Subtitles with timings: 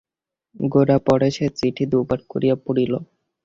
[0.65, 2.93] গোরা পরেশের চিঠি দুইবার করিয়া পড়িল।